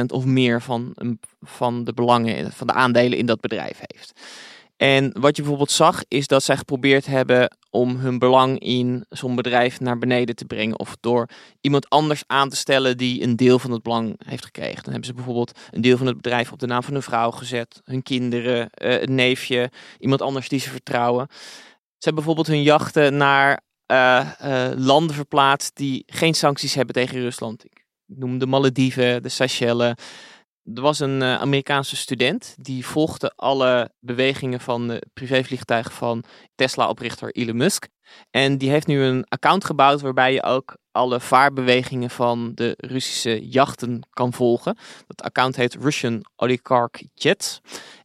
50% 0.00 0.04
of 0.06 0.24
meer 0.24 0.62
van, 0.62 0.94
van 1.40 1.84
de 1.84 1.92
belangen, 1.92 2.52
van 2.52 2.66
de 2.66 2.72
aandelen 2.72 3.18
in 3.18 3.26
dat 3.26 3.40
bedrijf 3.40 3.80
heeft. 3.82 4.20
En 4.80 5.12
wat 5.20 5.36
je 5.36 5.42
bijvoorbeeld 5.42 5.70
zag, 5.70 6.02
is 6.08 6.26
dat 6.26 6.42
zij 6.42 6.56
geprobeerd 6.56 7.06
hebben 7.06 7.56
om 7.70 7.96
hun 7.96 8.18
belang 8.18 8.58
in 8.58 9.04
zo'n 9.08 9.34
bedrijf 9.34 9.80
naar 9.80 9.98
beneden 9.98 10.34
te 10.34 10.44
brengen. 10.44 10.78
Of 10.78 10.96
door 11.00 11.28
iemand 11.60 11.88
anders 11.88 12.22
aan 12.26 12.48
te 12.48 12.56
stellen 12.56 12.96
die 12.96 13.22
een 13.22 13.36
deel 13.36 13.58
van 13.58 13.70
het 13.70 13.82
belang 13.82 14.20
heeft 14.24 14.44
gekregen. 14.44 14.82
Dan 14.82 14.92
hebben 14.92 15.04
ze 15.04 15.14
bijvoorbeeld 15.14 15.58
een 15.70 15.80
deel 15.80 15.96
van 15.96 16.06
het 16.06 16.16
bedrijf 16.16 16.52
op 16.52 16.58
de 16.58 16.66
naam 16.66 16.82
van 16.82 16.92
hun 16.92 17.02
vrouw 17.02 17.30
gezet, 17.30 17.80
hun 17.84 18.02
kinderen, 18.02 18.70
uh, 18.82 19.00
een 19.00 19.14
neefje, 19.14 19.70
iemand 19.98 20.22
anders 20.22 20.48
die 20.48 20.60
ze 20.60 20.70
vertrouwen. 20.70 21.26
Ze 21.30 22.06
hebben 22.08 22.24
bijvoorbeeld 22.24 22.56
hun 22.56 22.62
jachten 22.62 23.16
naar 23.16 23.60
uh, 23.92 24.30
uh, 24.44 24.70
landen 24.76 25.14
verplaatst 25.14 25.76
die 25.76 26.02
geen 26.06 26.34
sancties 26.34 26.74
hebben 26.74 26.94
tegen 26.94 27.20
Rusland. 27.20 27.64
Ik 27.64 27.84
noem 28.06 28.38
de 28.38 28.46
Malediven, 28.46 29.22
de 29.22 29.28
Seychelles. 29.28 29.94
Er 30.74 30.82
was 30.82 30.98
een 30.98 31.20
uh, 31.20 31.34
Amerikaanse 31.34 31.96
student 31.96 32.54
die 32.58 32.86
volgde 32.86 33.32
alle 33.36 33.90
bewegingen 34.00 34.60
van 34.60 34.88
de 34.88 35.06
privévliegtuigen 35.12 35.92
van 35.92 36.24
Tesla-oprichter 36.54 37.30
Elon 37.30 37.56
Musk. 37.56 37.88
En 38.30 38.58
die 38.58 38.70
heeft 38.70 38.86
nu 38.86 39.02
een 39.02 39.24
account 39.28 39.64
gebouwd 39.64 40.00
waarbij 40.00 40.32
je 40.32 40.42
ook 40.42 40.76
alle 40.92 41.20
vaarbewegingen 41.20 42.10
van 42.10 42.52
de 42.54 42.74
Russische 42.76 43.48
jachten 43.48 44.06
kan 44.10 44.32
volgen. 44.32 44.76
Dat 45.06 45.22
account 45.22 45.56
heet 45.56 45.74
Russian 45.74 46.24
Oligarch 46.36 47.02
Jets. 47.14 47.60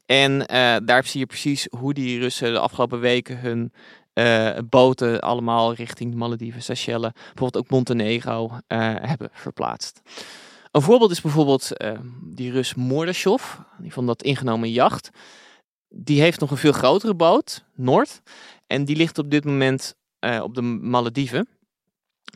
En 0.06 0.40
daar 0.86 1.06
zie 1.06 1.20
je 1.20 1.26
precies 1.26 1.68
hoe 1.78 1.94
die 1.94 2.20
Russen 2.20 2.54
de 2.54 2.60
afgelopen 2.60 3.00
weken 3.00 3.40
hun 3.40 3.74
uh, 4.14 4.58
boten 4.70 5.22
allemaal 5.22 5.74
richting 5.74 6.16
Malediven, 6.16 6.64
Seychelles, 6.64 7.12
bijvoorbeeld 7.12 7.58
ook 7.58 7.70
Montenegro 7.70 8.52
hebben 8.68 9.30
verplaatst. 9.34 10.02
Een 10.76 10.82
voorbeeld 10.82 11.12
is 11.12 11.22
bijvoorbeeld 11.22 11.72
uh, 11.78 12.00
die 12.24 12.52
Rus 12.52 12.74
Mordashov, 12.74 13.56
die 13.78 13.94
van 13.94 14.06
dat 14.06 14.24
ingenomen 14.24 14.72
jacht. 14.72 15.10
Die 15.90 16.22
heeft 16.22 16.40
nog 16.40 16.52
een 16.52 16.58
veel 16.58 16.72
grotere 16.72 17.14
boot, 17.14 17.64
Noord, 17.76 18.22
en 18.68 18.86
die 18.86 18.96
ligt 18.96 19.18
op 19.18 19.32
dit 19.32 19.46
moment 19.46 19.96
op 20.42 20.56
de 20.56 20.62
Malediven. 20.62 21.48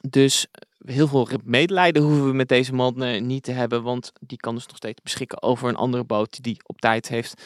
Dus 0.10 0.48
heel 0.86 1.08
veel 1.08 1.28
medelijden 1.44 2.04
hoeven 2.04 2.26
we 2.26 2.34
met 2.34 2.48
deze 2.48 2.74
man 2.74 3.26
niet 3.26 3.44
te 3.44 3.52
hebben, 3.52 3.84
want 3.84 4.12
die 4.20 4.38
kan 4.38 4.56
dus 4.56 4.68
nog 4.68 4.76
steeds 4.76 5.02
beschikken 5.02 5.42
over 5.42 5.70
een 5.70 5.76
andere 5.76 6.04
boot 6.04 6.44
die 6.44 6.62
op 6.64 6.82
tijd 6.82 7.08
heeft 7.08 7.42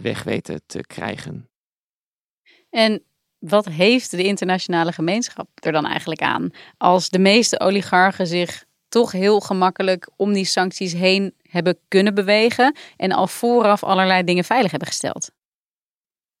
weg 0.00 0.22
weten 0.22 0.60
te 0.66 0.80
krijgen. 0.80 1.48
En 2.70 3.02
wat 3.38 3.64
heeft 3.64 4.10
de 4.10 4.24
internationale 4.24 4.92
gemeenschap 4.92 5.48
er 5.54 5.72
dan 5.72 5.86
eigenlijk 5.86 6.22
aan? 6.22 6.50
Als 6.76 7.08
de 7.08 7.18
meeste 7.18 7.60
oligarchen 7.60 8.26
zich 8.26 8.66
toch 8.88 9.12
heel 9.12 9.40
gemakkelijk 9.40 10.10
om 10.16 10.32
die 10.32 10.44
sancties 10.44 10.92
heen 10.92 11.34
hebben 11.42 11.78
kunnen 11.88 12.14
bewegen 12.14 12.76
en 12.96 13.12
al 13.12 13.26
vooraf 13.26 13.84
allerlei 13.84 14.24
dingen 14.24 14.44
veilig 14.44 14.70
hebben 14.70 14.88
gesteld. 14.88 15.30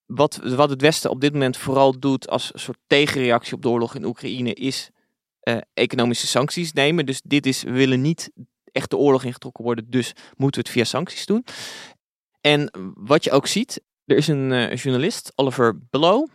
Wat, 0.06 0.36
wat 0.36 0.70
het 0.70 0.80
Westen 0.80 1.10
op 1.10 1.20
dit 1.20 1.32
moment 1.32 1.56
vooral 1.56 1.98
doet 1.98 2.28
als 2.28 2.50
soort 2.54 2.78
tegenreactie 2.86 3.54
op 3.54 3.62
de 3.62 3.68
oorlog 3.68 3.94
in 3.94 4.04
Oekraïne 4.04 4.54
is 4.54 4.90
uh, 5.42 5.56
economische 5.74 6.26
sancties 6.26 6.72
nemen. 6.72 7.06
Dus 7.06 7.20
dit 7.24 7.46
is, 7.46 7.62
we 7.62 7.70
willen 7.70 8.00
niet 8.00 8.30
echt 8.72 8.90
de 8.90 8.96
oorlog 8.96 9.24
ingetrokken 9.24 9.64
worden, 9.64 9.90
dus 9.90 10.12
moeten 10.36 10.60
we 10.60 10.68
het 10.68 10.76
via 10.76 10.84
sancties 10.84 11.26
doen. 11.26 11.44
En 12.40 12.70
wat 12.94 13.24
je 13.24 13.30
ook 13.30 13.46
ziet, 13.46 13.80
er 14.04 14.16
is 14.16 14.28
een 14.28 14.50
uh, 14.50 14.74
journalist, 14.74 15.32
Oliver 15.34 15.78
Below, 15.90 16.28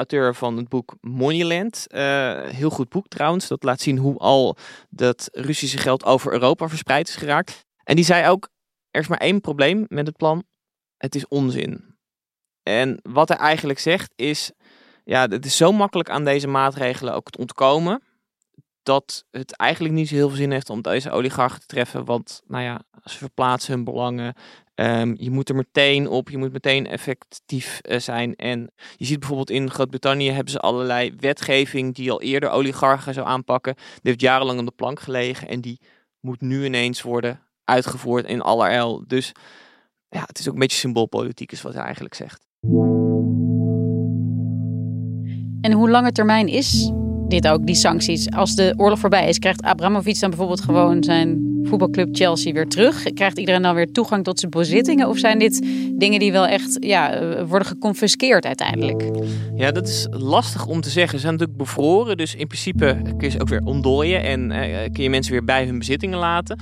auteur 0.00 0.34
van 0.34 0.56
het 0.56 0.68
boek 0.68 0.96
Moneyland. 1.00 1.86
Uh, 1.88 2.42
heel 2.42 2.70
goed 2.70 2.88
boek 2.88 3.08
trouwens. 3.08 3.48
Dat 3.48 3.62
laat 3.62 3.80
zien 3.80 3.98
hoe 3.98 4.18
al 4.18 4.56
dat 4.88 5.28
Russische 5.32 5.78
geld 5.78 6.04
over 6.04 6.32
Europa 6.32 6.68
verspreid 6.68 7.08
is 7.08 7.16
geraakt. 7.16 7.66
En 7.84 7.96
die 7.96 8.04
zei 8.04 8.28
ook, 8.28 8.48
er 8.90 9.00
is 9.00 9.08
maar 9.08 9.18
één 9.18 9.40
probleem 9.40 9.84
met 9.88 10.06
het 10.06 10.16
plan. 10.16 10.44
Het 10.96 11.14
is 11.14 11.28
onzin. 11.28 11.98
En 12.62 12.98
wat 13.02 13.28
hij 13.28 13.38
eigenlijk 13.38 13.78
zegt 13.78 14.12
is, 14.16 14.52
ja, 15.04 15.26
het 15.28 15.44
is 15.44 15.56
zo 15.56 15.72
makkelijk 15.72 16.10
aan 16.10 16.24
deze 16.24 16.48
maatregelen 16.48 17.14
ook 17.14 17.30
te 17.30 17.38
ontkomen 17.38 18.02
dat 18.82 19.24
het 19.30 19.56
eigenlijk 19.56 19.94
niet 19.94 20.08
zo 20.08 20.14
heel 20.14 20.28
veel 20.28 20.36
zin 20.36 20.50
heeft 20.50 20.70
om 20.70 20.82
deze 20.82 21.10
oligarchen 21.10 21.60
te 21.60 21.66
treffen. 21.66 22.04
Want 22.04 22.42
nou 22.46 22.64
ja, 22.64 22.82
ze 23.04 23.18
verplaatsen 23.18 23.74
hun 23.74 23.84
belangen. 23.84 24.34
Um, 24.80 25.14
je 25.18 25.30
moet 25.30 25.48
er 25.48 25.54
meteen 25.54 26.08
op, 26.08 26.30
je 26.30 26.38
moet 26.38 26.52
meteen 26.52 26.86
effectief 26.86 27.80
uh, 27.88 27.98
zijn. 27.98 28.36
En 28.36 28.70
je 28.96 29.04
ziet 29.04 29.18
bijvoorbeeld 29.18 29.50
in 29.50 29.70
Groot-Brittannië 29.70 30.30
hebben 30.30 30.52
ze 30.52 30.58
allerlei 30.58 31.14
wetgeving 31.16 31.94
die 31.94 32.10
al 32.10 32.22
eerder 32.22 32.50
oligarchen 32.50 33.14
zou 33.14 33.26
aanpakken. 33.26 33.74
Die 33.74 33.84
heeft 34.02 34.20
jarenlang 34.20 34.58
op 34.58 34.66
de 34.66 34.72
plank 34.76 35.00
gelegen 35.00 35.48
en 35.48 35.60
die 35.60 35.80
moet 36.20 36.40
nu 36.40 36.64
ineens 36.64 37.02
worden 37.02 37.40
uitgevoerd 37.64 38.26
in 38.26 38.40
allerijl. 38.40 39.04
Dus 39.06 39.32
ja, 40.08 40.22
het 40.26 40.38
is 40.38 40.48
ook 40.48 40.54
een 40.54 40.60
beetje 40.60 40.78
symboolpolitiek 40.78 41.52
is 41.52 41.62
wat 41.62 41.74
hij 41.74 41.82
eigenlijk 41.82 42.14
zegt. 42.14 42.46
En 45.60 45.72
hoe 45.72 45.90
lange 45.90 46.12
termijn 46.12 46.48
is 46.48 46.92
dit 47.28 47.48
ook, 47.48 47.66
die 47.66 47.74
sancties. 47.74 48.30
Als 48.30 48.54
de 48.54 48.74
oorlog 48.76 48.98
voorbij 48.98 49.28
is, 49.28 49.38
krijgt 49.38 49.62
Abramovic 49.62 50.20
dan 50.20 50.30
bijvoorbeeld 50.30 50.60
gewoon 50.60 51.04
zijn 51.04 51.49
voetbalclub 51.62 52.08
Chelsea 52.16 52.52
weer 52.52 52.68
terug? 52.68 53.02
Krijgt 53.02 53.38
iedereen 53.38 53.62
dan 53.62 53.74
weer 53.74 53.92
toegang 53.92 54.24
tot 54.24 54.38
zijn 54.38 54.50
bezittingen? 54.50 55.08
Of 55.08 55.18
zijn 55.18 55.38
dit 55.38 55.66
dingen 55.94 56.18
die 56.18 56.32
wel 56.32 56.46
echt 56.46 56.76
ja, 56.80 57.22
worden 57.46 57.68
geconfiskeerd 57.68 58.44
uiteindelijk? 58.44 59.04
Ja, 59.54 59.70
dat 59.70 59.88
is 59.88 60.06
lastig 60.10 60.66
om 60.66 60.80
te 60.80 60.90
zeggen. 60.90 61.18
Ze 61.18 61.20
zijn 61.24 61.32
natuurlijk 61.32 61.58
bevroren, 61.58 62.16
dus 62.16 62.34
in 62.34 62.46
principe 62.46 63.00
kun 63.02 63.28
je 63.28 63.28
ze 63.28 63.40
ook 63.40 63.48
weer 63.48 63.64
ontdooien 63.64 64.22
en 64.22 64.50
eh, 64.50 64.92
kun 64.92 65.02
je 65.02 65.10
mensen 65.10 65.32
weer 65.32 65.44
bij 65.44 65.64
hun 65.64 65.78
bezittingen 65.78 66.18
laten. 66.18 66.58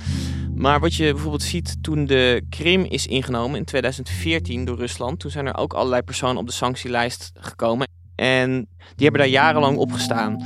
Maar 0.55 0.79
wat 0.79 0.95
je 0.95 1.11
bijvoorbeeld 1.11 1.43
ziet 1.43 1.77
toen 1.83 2.05
de 2.05 2.41
Krim 2.49 2.83
is 2.83 3.07
ingenomen 3.07 3.57
in 3.57 3.65
2014 3.65 4.65
door 4.65 4.77
Rusland, 4.77 5.19
toen 5.19 5.31
zijn 5.31 5.45
er 5.45 5.57
ook 5.57 5.73
allerlei 5.73 6.01
personen 6.01 6.37
op 6.37 6.47
de 6.47 6.53
sanctielijst 6.53 7.31
gekomen. 7.33 7.87
En 8.15 8.51
die 8.95 9.07
hebben 9.07 9.21
daar 9.21 9.29
jarenlang 9.29 9.77
op 9.77 9.91
gestaan. 9.91 10.43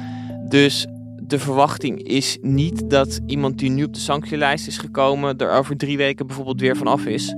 Dus 0.50 0.88
de 1.34 1.40
verwachting 1.40 2.04
is 2.04 2.38
niet 2.42 2.90
dat 2.90 3.20
iemand 3.26 3.60
die 3.60 3.70
nu 3.70 3.84
op 3.84 3.94
de 3.94 4.00
sanctielijst 4.00 4.68
is 4.68 4.78
gekomen, 4.78 5.38
er 5.38 5.52
over 5.52 5.78
drie 5.78 5.98
weken 5.98 6.28
bijvoorbeeld 6.28 6.60
weer 6.60 6.78
vanaf 6.78 7.06
is. 7.06 7.36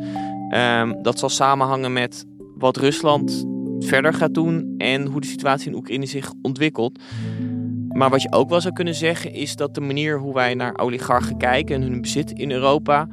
Um, 0.51 1.01
dat 1.01 1.19
zal 1.19 1.29
samenhangen 1.29 1.93
met 1.93 2.25
wat 2.57 2.77
Rusland 2.77 3.45
verder 3.79 4.13
gaat 4.13 4.33
doen 4.33 4.75
en 4.77 5.05
hoe 5.05 5.21
de 5.21 5.27
situatie 5.27 5.69
in 5.69 5.75
Oekraïne 5.75 6.05
zich 6.05 6.31
ontwikkelt. 6.41 6.99
Maar 7.89 8.09
wat 8.09 8.21
je 8.21 8.31
ook 8.31 8.49
wel 8.49 8.61
zou 8.61 8.73
kunnen 8.73 8.95
zeggen 8.95 9.33
is 9.33 9.55
dat 9.55 9.75
de 9.75 9.81
manier 9.81 10.19
hoe 10.19 10.33
wij 10.33 10.53
naar 10.53 10.77
oligarchen 10.77 11.37
kijken 11.37 11.75
en 11.75 11.81
hun 11.81 12.01
bezit 12.01 12.31
in 12.31 12.51
Europa 12.51 13.07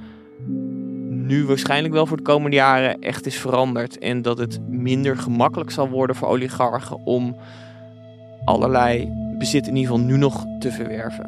nu 1.09 1.45
waarschijnlijk 1.47 1.95
wel 1.95 2.07
voor 2.07 2.17
de 2.17 2.23
komende 2.23 2.57
jaren 2.57 3.01
echt 3.01 3.27
is 3.27 3.37
veranderd. 3.37 3.99
En 3.99 4.23
dat 4.23 4.39
het 4.39 4.61
minder 4.69 5.17
gemakkelijk 5.17 5.71
zal 5.71 5.89
worden 5.89 6.17
voor 6.17 6.29
oligarchen 6.29 7.07
om 7.07 7.37
allerlei 8.45 9.13
bezit 9.43 9.67
in 9.67 9.77
ieder 9.77 9.93
geval 9.93 10.07
nu 10.07 10.17
nog 10.17 10.47
te 10.59 10.73
verwerven. 10.73 11.25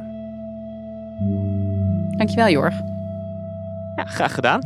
Dankjewel, 2.17 2.49
Jorg. 2.49 2.75
Ja, 3.97 4.05
graag 4.05 4.35
gedaan. 4.35 4.61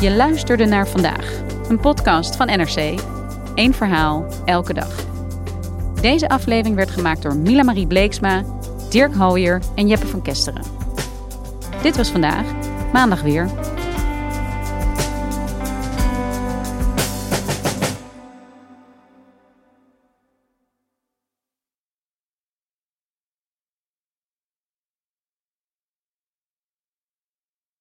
Je 0.00 0.10
luisterde 0.16 0.64
naar 0.64 0.88
vandaag, 0.88 1.42
een 1.68 1.80
podcast 1.80 2.36
van 2.36 2.46
NRC. 2.46 3.00
Eén 3.54 3.74
verhaal, 3.74 4.26
elke 4.44 4.74
dag. 4.74 5.06
Deze 6.00 6.28
aflevering 6.28 6.76
werd 6.76 6.90
gemaakt 6.90 7.22
door 7.22 7.36
Mila 7.36 7.62
Marie 7.62 7.86
Bleeksma 7.86 8.44
Dirk 8.90 9.14
Hooyer 9.14 9.62
en 9.74 9.88
Jeppe 9.88 10.06
van 10.06 10.22
Kesteren. 10.22 10.62
Dit 11.82 11.96
was 11.96 12.10
vandaag, 12.10 12.46
maandag 12.92 13.22
weer. 13.22 13.69